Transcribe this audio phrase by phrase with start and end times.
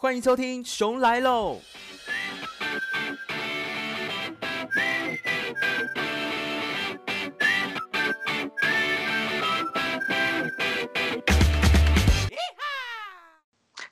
[0.00, 1.56] 欢迎收听《熊来喽》。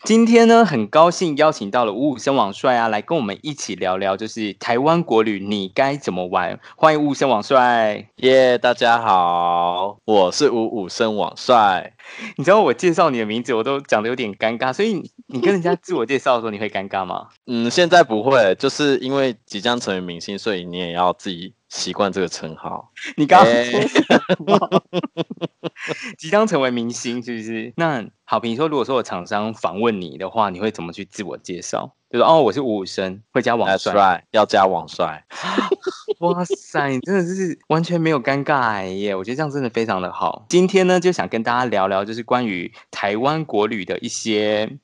[0.05, 6.61] 今天呢，很高兴邀请到了五五身网帅啊，来跟我们一起聊聊，就是台湾国旅你该怎么玩。
[6.77, 8.57] 欢迎五五身网帅，耶！
[8.57, 11.95] 大家好，我是五五身网帅。
[12.37, 17.29] 你知道我介绍你的名字，我都讲的有点尴尬，所以你跟人家自我介绍的时候，你会尴尬吗？
[17.47, 22.91] 嗯，现在不会，就是因为即将成为明星，所以你也要自己习惯这个称号。
[23.17, 24.83] 你刚刚说？
[26.17, 27.73] 即将成为明星是不是？
[27.77, 31.93] 那好，比如说，如果说有厂商访问你的话，你会怎么去自我介绍？
[32.09, 35.25] 就说哦，我是五五生，会加网帅，right, 要加网帅。
[36.21, 39.15] 哇塞，你真的是完全没有尴尬耶！
[39.15, 40.47] 我觉得这样真的非常的好。
[40.49, 44.79] 今天呢，就想跟大家聊聊，就是关于台湾国旅的一些。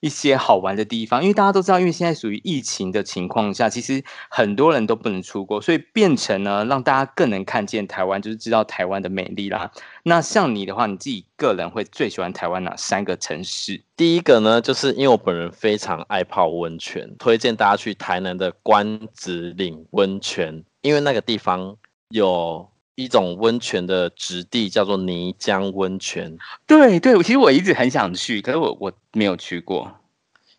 [0.00, 9.70] 一些好玩的地方，因为大家都知道，因为现在属于疫情的情况下，其实很多人都不能出国，所以变成呢，让大家更能看见台湾，就是知道台湾的美丽啦。
[10.04, 13.82] 那像你的话，你自己个人会最喜欢台湾哪三个城市？
[13.94, 21.76] 第一个呢，就是因为我本人非常爱泡温泉，推荐大家去台南的关子岭温泉，因为那个地方
[22.08, 22.69] 有
[23.00, 26.36] 一种温泉的质地叫做泥浆温泉。
[26.66, 29.90] 对对，其实我一直很想去，可是我我没有去过。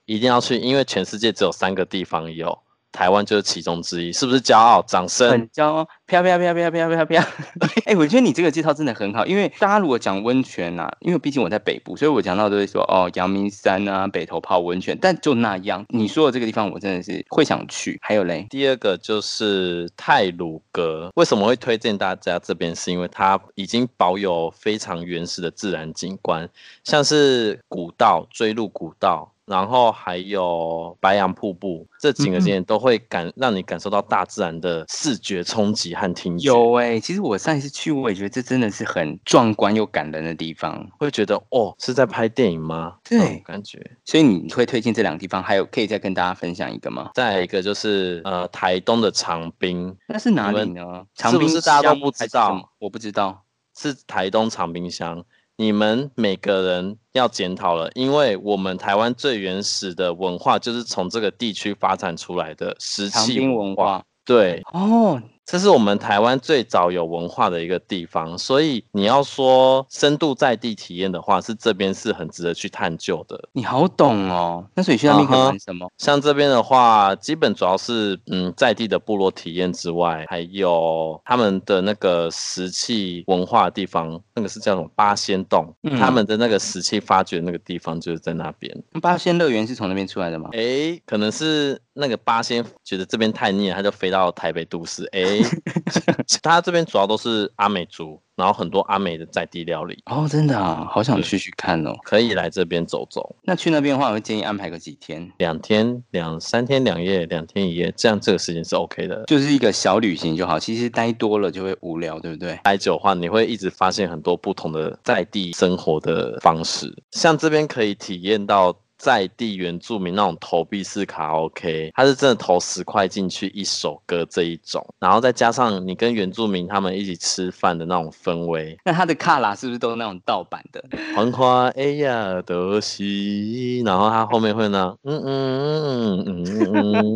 [0.06, 2.58] 一定要去，因为全世界只有三个地方有，
[2.92, 4.82] 台湾就是其中之一，是不是骄傲？
[4.84, 5.30] 掌声！
[5.30, 7.24] 很骄傲，飘飘飘飘飘飘飘。
[7.86, 15.86] 哎，我觉得你这个介绍真的很好，因为大家如果讲温泉啊，因为毕竟我在北部，所以我讲到都会说哦，阳明山啊，北投泡温泉，但就那样。
[15.90, 17.98] 你说的这个地方，我真的是会想去。
[18.02, 22.76] 还有嘞，第二个就是泰鲁阁，为什么会推荐大家这边？
[22.76, 26.50] 是因为它已经保有非常原始的自然景观，
[26.84, 29.32] 像是古道、追路古道。
[29.52, 36.48] 然后还有白杨瀑布，这几个景点都会感、嗯、让你感受到大自然的视觉冲击和听觉。
[36.48, 42.96] 有哎、欸，其实我上一次去，我也觉得这真的是很壮观又感人的地方，会觉得哦，是在拍电影吗？
[43.04, 43.78] 对，嗯、感觉。
[44.06, 47.12] 所以你会推荐这两个地方，还有可以再跟大家分享一个吗？
[47.14, 51.06] 再一个就是呃，台东的长滨，那是哪里呢？
[51.16, 53.44] 长滨是，是大家都不知道，我不知道，
[53.78, 55.26] 是台东长滨乡。
[55.62, 64.04] 你们每个人要检讨了，因为我们台湾最原始的文化就是从这个地区发展出来的石器文化。
[64.26, 65.22] 对，哦。
[65.52, 73.38] 这是我们台湾最早有文化的一个地方，所以你要说深度在地体验的话，是这边是很值得去探究的。
[73.52, 76.06] 你好懂哦，那所以去那边可以玩什么？Uh -huh.
[76.06, 88.74] 像这边的话，基本主要是嗯在地的部落体验之外，还有他们的那个石器文化的地方，那个是叫什么八仙洞，嗯，他们的那个石器发掘那个地方就是在那边。
[89.02, 90.50] 八仙乐园是从那边出来的吗？
[90.54, 95.08] 哎，可能是那个八仙觉得这边太腻了，他就飞到台北都市。
[95.14, 95.40] 哎。
[96.42, 103.36] 他这边主要都是阿美族，然后很多阿美的在地料理哦，真的啊，好想去去看哦，可以来这边走走。
[103.44, 110.58] 那去那边的话，我会建议安排个几天，两天两三天两夜，两天一夜，这样这个时间是 OK 的，就是一个小旅行就好。
[110.58, 112.60] 其实待多了就会无聊，对不对？
[112.64, 118.76] 待久的话，你会一直发现很多不同的在地生活的方式，像这边可以体验到。
[119.02, 130.84] 在地原住民那种投币式卡拉 OK，他是真的投十块进去一首歌这一种，然后再加上你跟原住民他们一起吃饭的那种氛围，那他的卡拉是不是都是那种盗版的？
[131.16, 137.14] 黄花哎呀德西，然后他后面会呢，嗯嗯嗯嗯嗯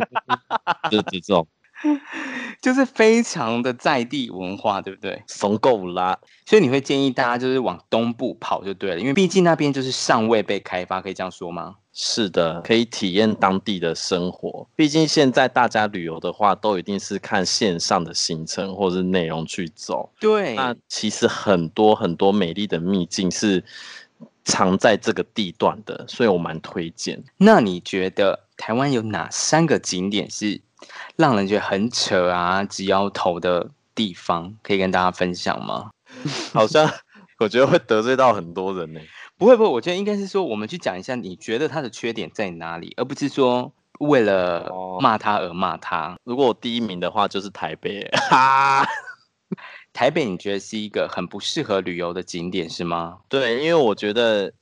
[0.90, 1.46] 就是这种。
[2.60, 5.22] 就是非常的在地文化，对不对？
[5.26, 11.76] 怂够啦，所以你会建议大家就是往东部跑就对了，因为毕竟那边就是尚未被开发，可以这样说吗？
[11.92, 14.66] 是的，可以体验当地的生活。
[14.74, 20.10] 毕竟现在大家旅游的话，都一定是看线上的行程或者是内容去走。
[20.20, 23.64] 对，那其实很多很多美丽的秘境是
[24.44, 27.22] 藏在这个地段的，所以我蛮推荐。
[27.38, 30.60] 那你觉得台湾有哪三个景点是？
[31.16, 35.90] 让人觉得很扯啊，直摇头的地方，可以跟大家分享吗？
[36.52, 36.90] 好像
[37.38, 39.00] 我觉得会得罪到很多人呢。
[39.38, 46.12] 不会不会，我觉得应该是说，我们去讲一下，你觉得他的缺点在哪里，而不是说为了骂他而骂他。
[46.12, 46.16] 哦。
[46.24, 48.08] 如果我第一名的话，就是台北。
[48.30, 48.86] 哈，
[49.92, 53.18] 台北你觉得是一个很不适合旅游的景点是吗？
[53.28, 54.54] 对，因为我觉得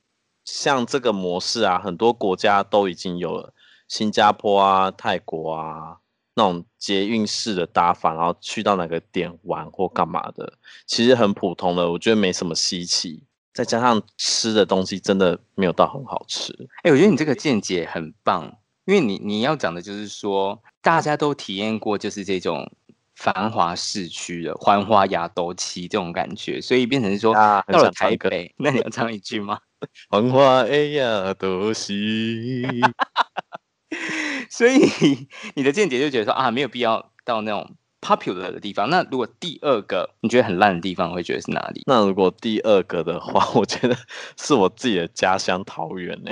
[0.43, 3.53] 像这个模式啊，很多国家都已经有了，
[3.87, 5.97] 新加坡啊、泰国啊。
[6.35, 10.53] 那种捷运式的搭法，然后去到哪个点玩或干嘛的，
[10.85, 13.23] 其实很普通的，我觉得没什么稀奇。
[13.53, 16.51] 再加上吃的东西真的没有到很好吃。
[16.83, 18.53] 哎、欸，我觉得你这个见解很棒，
[18.83, 22.69] 因为你你要讲的就是说，大家都体验过就是这种
[23.15, 29.57] 繁华市区的繁华亚都期这种感觉，所以变成是说、啊、到了台北，那你要唱一句吗？
[30.11, 32.65] 繁华的亚都期。
[34.49, 34.79] 所以
[35.55, 37.75] 你的见解就觉得说啊，没有必要到那种。
[38.01, 41.81] popular 的地方，那如果第二个你觉得很烂的地方，会觉得是哪里？
[41.87, 43.97] 那如果第二个的话， 我觉得
[44.37, 46.29] 是我自己的家乡桃园呢。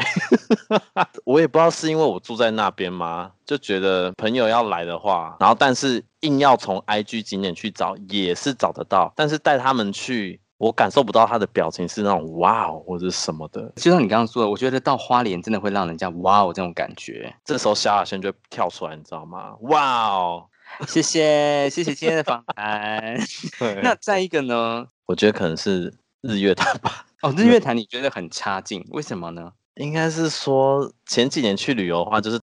[1.25, 3.31] 我也不知道是因为我住在那边吗？
[3.43, 9.11] 就觉得朋友要来的话，然后但是硬要从 IG 景点去找，也是找得到。
[9.15, 13.69] 但是带他们去，我感受不到他的表情是那种哇哦或者什么的。
[13.75, 17.35] 就像你刚刚说的，我觉得到花莲真的会让人家哇哦这种感觉。
[17.43, 19.55] 这时候萧亚轩就会跳出来，你知道吗？
[19.63, 20.45] 哇哦！
[20.87, 23.19] 谢谢谢谢今天的访谈。
[23.83, 24.87] 那再一个呢？
[25.05, 27.05] 我觉得可能是日月潭吧。
[27.21, 29.51] 哦，日月潭你觉得很差劲，为什么呢？
[29.75, 32.39] 应该是说前几年去旅游的话，就是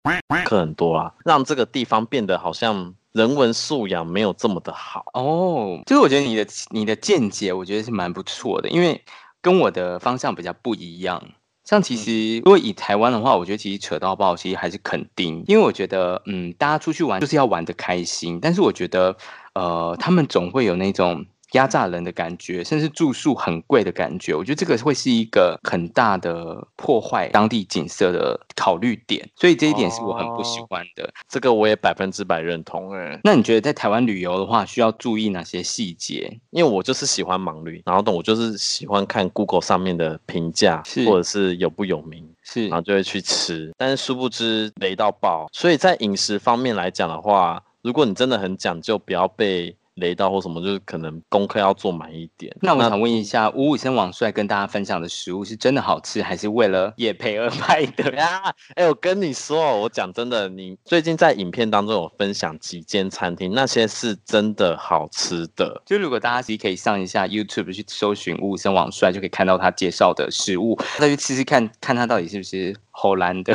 [0.44, 5.04] 客很多啊，让这个地方变得好像人文素养没有这么的好。
[5.14, 9.04] 哦，就是我觉得你的你的见解，我觉得是蛮不错的，因为
[9.40, 11.22] 跟我的方向比较不一样。
[11.64, 19.16] 像其实，如果以台湾的话，我觉得其实扯到爆，其实还是肯定，因为我觉得，嗯，大家出去玩就是要玩的开心，但是我觉得，
[19.54, 21.26] 呃，他们总会有那种。
[21.52, 31.04] 压榨人的感觉，甚至住宿很贵的感觉，我觉得这个会是一个很大的破坏当地景色的考虑点，所以这一点是我很不喜欢的。
[31.04, 33.18] 哦、这个我也百分之百认同哎。
[33.24, 36.38] 那你觉得在台湾旅游的话，需要注意哪些细节？
[36.50, 43.72] 因为我就是喜欢盲旅，然后等我就是喜欢看 Google 上面的评价，是或者是有不有名，是，然后就会去吃。
[43.78, 49.74] 但是殊不知雷到爆，所以在饮食方面来讲的话，如果你真的很讲究，不要被。
[49.98, 52.54] 雷到或什么，就是可能功课要做满一点。
[52.60, 58.40] 那我想问一下，五五身王帅跟大家分享的食物是真的好吃，还是为了业配而拍的 呀？
[58.74, 65.82] 哎、欸，我跟你说，我讲真的，你最近在影片当中有分享几间餐厅，那些是真的好吃的。
[65.84, 73.54] 就如果大家自己可以上一下 YouTube 去搜寻五五身王帅，就可以看到他介绍的食物，再去吃吃看看他到底是不是荷兰的。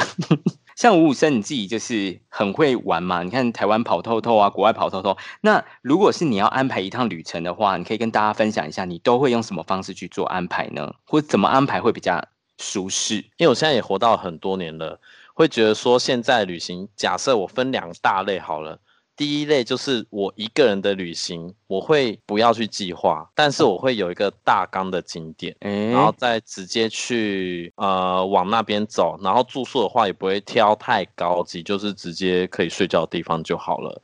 [0.75, 5.17] 像吴武生你自己就是很会玩嘛，你看台湾跑透透啊，国外跑透透。
[5.41, 10.93] 那如果是你要安排一趟旅程的话，你可以跟大家分享一下，你都会用什么方式去做安排呢？
[11.05, 12.23] 或怎么安排会比较
[12.57, 13.15] 舒适？
[13.37, 14.99] 因为我现在也活到很多年了，
[15.33, 18.79] 会觉得说现在旅行，假设我分两大类好了。
[19.15, 34.01] 第一类就是我一个人的旅行，我会不要去计划，但是我会有一个大纲的景点，欸、然后再直接去呃往那边走，然后住宿的话也不会挑太高级，就是直接可以睡觉的地方就好了。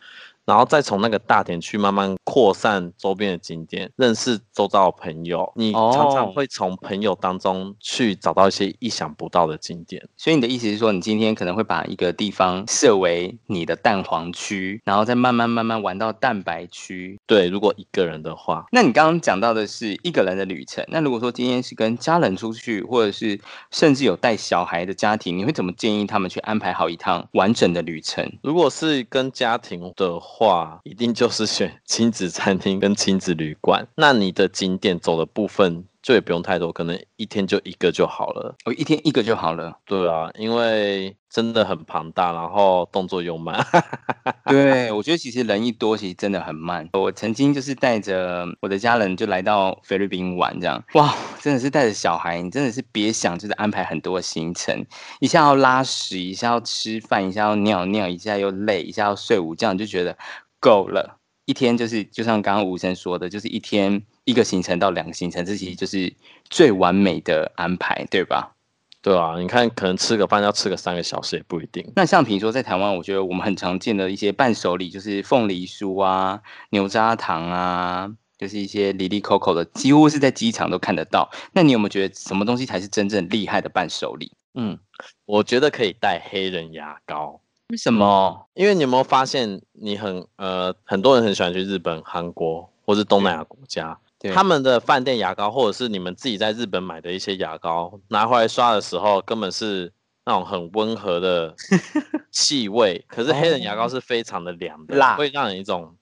[0.49, 5.53] 然后再从那个大点去慢慢扩散周边的景点，认识周遭的朋友。
[5.55, 10.03] 你常常会从朋友当中去找到一些意想不到的景点。
[10.17, 17.19] 所以你的意思是说，你今天可能会把一个地方设为你的蛋黄区，然后再慢慢慢慢玩到蛋白区。
[17.27, 20.83] 对，如果一个人的话，那你刚刚讲到的是一个人的旅程。
[20.87, 28.27] 那如果说今天是跟家人出去，或者是甚至有带小孩的家庭，你会怎么建议他们去安排好一趟完整的旅程？
[28.41, 38.55] 如果是跟家庭的话，话一定就是选亲子餐厅跟亲子旅馆，那你的景点走的部分就也不用太多，可能一天就一个就好了。
[38.65, 39.77] 哦，一天一个就好了。
[39.85, 43.63] 对啊，因为真的很庞大，然后动作又慢。
[44.49, 46.89] 对，我觉得其实人一多，其实真的很慢。
[46.93, 54.83] 我曾经就是带着我的家人就来到菲律宾玩，这样哇，真的是带着小孩，你真的是别想就是安排很多行程，
[55.19, 60.17] 一下要拉屎，一下要吃饭，一下要尿尿，一下又累，一下要睡午觉，就觉得。
[60.59, 66.13] 够了，一天就是就像刚刚吴生说的，就是一天一个行程到两个行程，这其实就是
[66.49, 68.55] 最完美的安排，对吧？
[69.01, 71.89] 对啊，你看，可能吃个饭要吃个三个小时也不一定。
[71.95, 81.29] 那像比如说在台湾，我觉得我们很常见的一些伴手礼，就是凤梨酥啊、牛轧糖啊，就是一些离离口口的，几乎是在机场都看得到。
[81.53, 84.31] 那你有没有觉得什么东西才是真正厉害的伴手礼？
[84.53, 84.77] 嗯，
[85.25, 87.39] 我觉得可以带黑人牙膏。
[87.69, 88.47] 为什么？
[88.53, 93.97] 因为你有没有发现，你很呃，很多人很喜欢去日本、韩国或是东南亚国家，
[94.33, 99.91] 他们的饭店牙膏，或者是你们自己在日本买的一些牙膏，拿回来刷的时候，根本是
[100.25, 101.55] 那种很温和的
[102.31, 103.05] 气味。
[103.07, 105.95] 可是黑人牙膏是非常的凉的，辣，会让人一种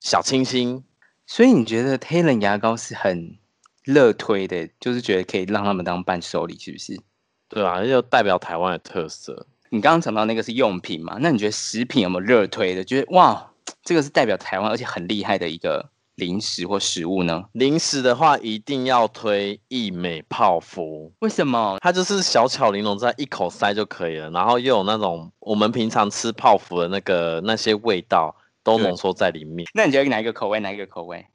[0.00, 0.84] 小清新。
[1.26, 3.38] 所以你觉得黑人牙膏是很
[3.82, 7.00] 热推的，就是觉得可以让他们当伴手礼，是不是？
[7.48, 9.46] 对啊，就代表台湾的特色。
[9.70, 11.16] 你刚刚讲到那个是用品嘛？
[11.20, 12.84] 那你觉得食品有没有热推的？
[12.84, 13.50] 觉得哇，
[13.82, 17.44] 这个是代表台湾而且很厉害的一个零食或食物呢？
[17.52, 21.12] 零食的话，一定要推益美泡芙。
[21.20, 21.76] 为什么？
[21.80, 29.66] 它就是小巧玲珑，在一口塞就可以了，然后又有那种我们平常吃泡芙的那个那些味道都浓缩在里面。
[29.74, 30.60] 那你觉得哪一个口味？
[30.60, 31.26] 哪一个口味？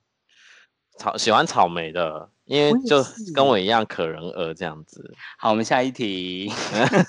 [1.00, 2.30] 草喜欢草莓的。
[2.50, 5.14] 因为就跟我一样可人儿这样子。
[5.38, 6.52] 好，我们下一题。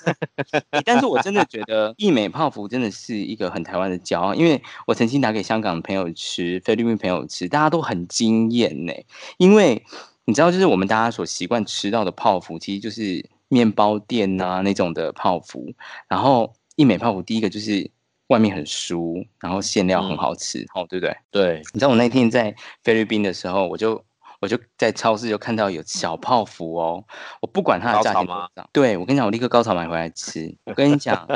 [0.85, 8.93] 但是我真的觉得义美泡芙真的是一个很台湾的骄傲，因为我曾经拿给香港的朋友吃，菲律宾朋友吃，大家都很惊艳呢。
[9.39, 9.83] 因为
[10.25, 15.73] 你知道，就是我们大家所习惯吃到的泡芙，其实就是面包店啊那种的泡芙。
[16.07, 17.89] 然后义美泡芙第一个就是
[18.31, 21.15] 外面很酥，然后馅料很好吃，哦、嗯，对不对？
[21.29, 21.61] 对。
[21.73, 24.03] 你知道我那天在菲律宾的时候，我就。
[24.41, 27.05] 我就在超市就看到有小泡芙哦，
[27.41, 30.51] 我不管它的价钱多少，对，我跟你讲，我立刻高潮买回来吃。
[30.65, 31.27] 我跟你讲，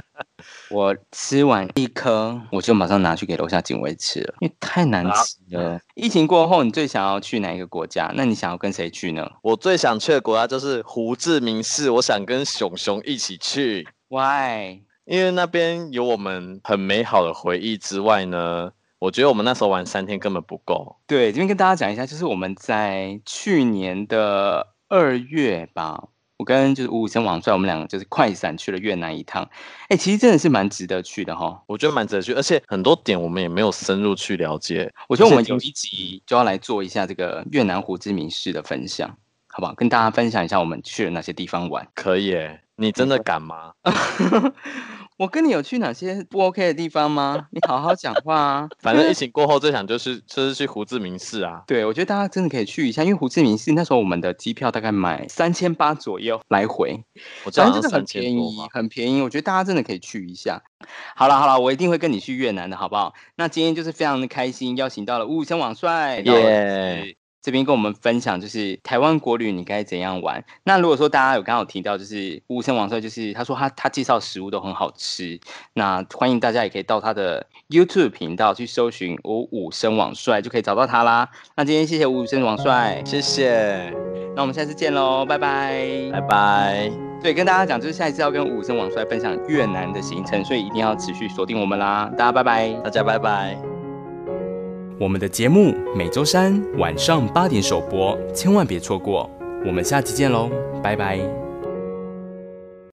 [0.71, 5.79] 我吃完一颗，我就马上拿去给楼下警卫吃了，因为太难吃了。
[5.93, 8.11] 疫情过后，你最想要去哪一个国家？
[8.15, 9.29] 那你想要跟谁去呢？
[9.43, 13.87] 我最想去的国家就是胡志明市，我想跟熊熊一起去。
[14.07, 14.81] Why？
[15.05, 18.71] 因为那边有我们很美好的回忆之外呢。
[18.97, 20.95] 我觉得我们那时候玩三天根本不够。
[21.05, 26.07] 对，这边跟大家讲一下，就是我们在去年的二月吧，
[26.37, 29.43] 我跟就是五五生王帅，我们两个就是快闪去了越南一趟。
[29.83, 31.61] 哎、欸，其实真的是蛮值得去的哈。
[31.67, 34.91] 我觉得蛮值得去，而且很多点我们也没有深入去了解。
[35.07, 39.15] 我觉得我们有一集就要来做一下这个越南胡志明市的分享，
[39.55, 39.73] 好不好？
[39.73, 41.87] 跟大家分享一下我们去了哪些地方玩。
[41.93, 43.71] 可以诶，你真的敢吗？
[45.17, 47.47] 我跟你有去哪些不 OK 的地方吗？
[47.51, 48.69] 你好好讲话啊！
[48.83, 51.63] 反正疫情过后最想就是就是去胡志明市啊。
[51.65, 57.01] 对，我觉得大家真的可以去一下，因为胡志明市那时候我们的机票大概买三千八左右来回，
[57.45, 59.21] 我知道真的很便宜，很便宜。
[59.21, 60.61] 我觉得大家真的可以去一下。
[61.15, 63.13] 好了好了，我一定会跟你去越南的，好不好？
[63.37, 66.19] 那今天就是非常的开心，邀请到了五五身王帅。
[66.25, 67.24] 耶、yeah.。
[67.45, 70.43] 这边跟我们分享就是台湾国旅你该怎样玩。
[70.63, 75.39] 那如果说大家有刚好提到就是五五身王帅，就是他说他他介绍食物都很好吃，
[75.73, 81.29] 那欢迎大家也可以到他的 YouTube 频道去搜寻五五身王帅，就可以找到他啦。
[81.55, 83.93] 那今天谢谢五五身王帅，谢谢。
[84.35, 86.91] 那我们下次见喽，拜拜，拜拜。
[87.21, 92.11] 对，跟大家讲就是下一次要跟五五身王帅分享越南的行程，所以一定要持续锁定我们啦。
[92.17, 93.74] 大家拜拜，大家拜拜。
[94.97, 99.29] 我们的节目每周三晚上八点首播，千万别错过。
[99.65, 100.49] 我们下期见喽，
[100.81, 101.44] 拜拜。